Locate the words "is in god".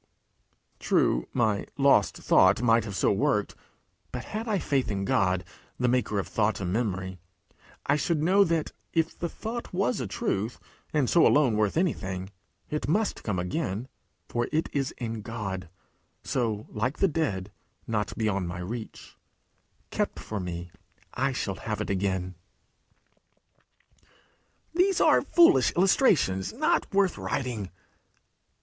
14.73-15.69